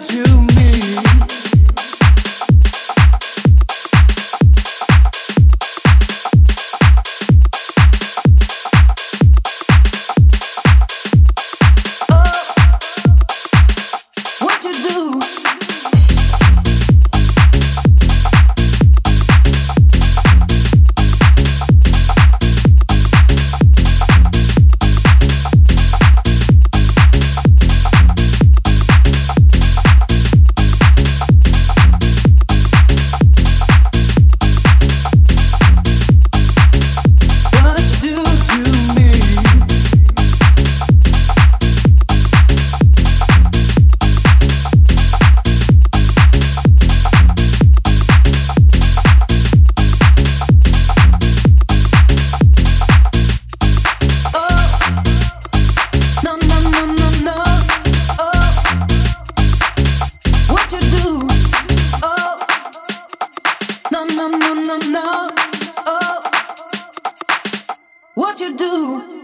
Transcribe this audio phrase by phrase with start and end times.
[0.00, 0.51] you
[68.72, 69.21] do.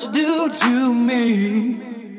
[0.00, 2.09] What you do to me?